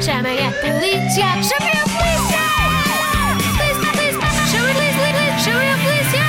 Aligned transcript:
Chamem 0.00 0.38
a 0.46 0.52
polícia! 0.52 1.42
Chamem 1.42 1.72
a 1.72 1.84
polícia! 1.88 2.42
Polícia, 3.56 3.88
a 3.88 3.92
polícia! 4.74 5.38
Chamem 5.42 5.72
a 5.72 5.76
polícia! 5.78 6.24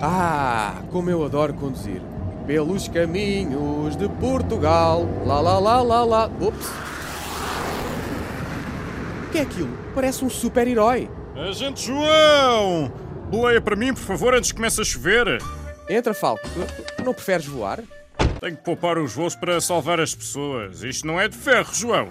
Ah, 0.00 0.82
como 0.92 1.10
eu 1.10 1.24
adoro 1.24 1.52
conduzir. 1.54 2.00
Pelos 2.46 2.86
caminhos 2.86 3.96
de 3.96 4.08
Portugal. 4.08 5.06
Lá, 5.26 5.40
lá, 5.40 5.58
lá, 5.58 5.82
lá, 5.82 6.04
lá. 6.04 6.30
Ups. 6.40 6.70
O 9.26 9.30
que 9.32 9.38
é 9.38 9.42
aquilo? 9.42 9.76
Parece 9.94 10.24
um 10.24 10.30
super-herói. 10.30 11.10
Agente 11.34 11.86
João! 11.86 12.92
Boleia 13.28 13.60
para 13.60 13.74
mim, 13.74 13.92
por 13.92 14.02
favor, 14.04 14.32
antes 14.32 14.52
que 14.52 14.56
comece 14.56 14.80
a 14.80 14.84
chover. 14.84 15.42
Entra, 15.88 16.12
Falco. 16.12 16.48
Não 17.04 17.14
preferes 17.14 17.46
voar? 17.46 17.80
Tenho 18.40 18.56
que 18.56 18.62
poupar 18.62 18.98
os 18.98 19.14
voos 19.14 19.34
para 19.34 19.60
salvar 19.60 20.00
as 20.00 20.14
pessoas. 20.14 20.82
Isto 20.82 21.06
não 21.06 21.20
é 21.20 21.28
de 21.28 21.36
ferro, 21.36 21.72
João. 21.72 22.08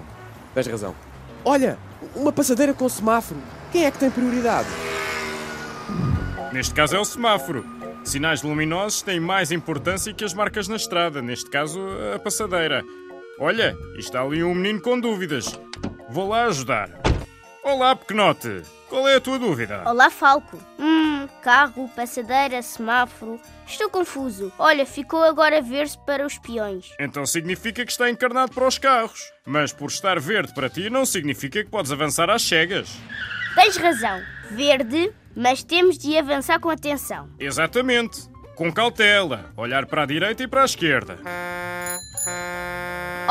Tens 0.53 0.67
razão. 0.67 0.95
Olha, 1.43 1.77
uma 2.15 2.31
passadeira 2.31 2.73
com 2.73 2.87
semáforo. 2.87 3.39
Quem 3.71 3.85
é 3.85 3.91
que 3.91 3.99
tem 3.99 4.09
prioridade? 4.09 4.69
Neste 6.53 6.73
caso 6.73 6.95
é 6.95 6.99
o 6.99 7.05
semáforo. 7.05 7.65
Sinais 8.03 8.41
luminosos 8.41 9.01
têm 9.01 9.19
mais 9.19 9.51
importância 9.51 10.13
que 10.13 10.23
as 10.23 10.33
marcas 10.33 10.67
na 10.67 10.75
estrada, 10.75 11.21
neste 11.21 11.49
caso 11.49 11.79
a 12.13 12.19
passadeira. 12.19 12.83
Olha, 13.39 13.75
está 13.97 14.21
ali 14.21 14.43
um 14.43 14.55
menino 14.55 14.79
com 14.79 14.99
dúvidas. 14.99 15.59
Vou 16.09 16.29
lá 16.29 16.45
ajudar. 16.45 17.04
Olá, 17.65 17.95
pequenote. 17.95 18.61
Qual 18.87 19.07
é 19.07 19.15
a 19.15 19.19
tua 19.19 19.39
dúvida? 19.39 19.81
Olá, 19.87 20.11
Falco. 20.11 20.55
Hum, 20.77 21.27
carro, 21.41 21.89
passadeira, 21.95 22.61
semáforo. 22.61 23.41
Estou 23.65 23.89
confuso. 23.89 24.53
Olha, 24.59 24.85
ficou 24.85 25.23
agora 25.23 25.59
verde 25.63 25.97
para 26.05 26.23
os 26.23 26.37
peões. 26.37 26.93
Então 26.99 27.25
significa 27.25 27.83
que 27.83 27.91
está 27.91 28.07
encarnado 28.07 28.51
para 28.53 28.67
os 28.67 28.77
carros. 28.77 29.33
Mas 29.43 29.73
por 29.73 29.87
estar 29.89 30.19
verde 30.19 30.53
para 30.53 30.69
ti 30.69 30.91
não 30.91 31.07
significa 31.07 31.63
que 31.63 31.69
podes 31.71 31.91
avançar 31.91 32.29
às 32.29 32.43
cegas. 32.43 32.87
Tens 33.55 33.77
razão. 33.77 34.21
Verde, 34.51 35.11
mas 35.35 35.63
temos 35.63 35.97
de 35.97 36.15
avançar 36.19 36.59
com 36.59 36.69
atenção. 36.69 37.27
Exatamente. 37.39 38.29
Com 38.53 38.71
cautela. 38.71 39.51
Olhar 39.57 39.87
para 39.87 40.03
a 40.03 40.05
direita 40.05 40.43
e 40.43 40.47
para 40.47 40.61
a 40.61 40.65
esquerda. 40.65 41.17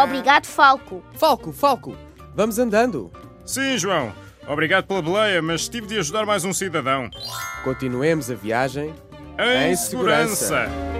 Obrigado, 0.02 0.46
Falco. 0.46 1.04
Falco, 1.14 1.52
Falco. 1.52 1.96
Vamos 2.34 2.58
andando. 2.58 3.12
Sim, 3.46 3.78
João. 3.78 4.23
Obrigado 4.46 4.86
pela 4.86 5.00
boleia, 5.00 5.40
mas 5.40 5.68
tive 5.68 5.86
de 5.86 5.98
ajudar 5.98 6.26
mais 6.26 6.44
um 6.44 6.52
cidadão. 6.52 7.10
Continuemos 7.62 8.30
a 8.30 8.34
viagem 8.34 8.92
Em, 9.38 9.72
Em 9.72 9.76
segurança. 9.76 10.36
segurança. 10.36 10.93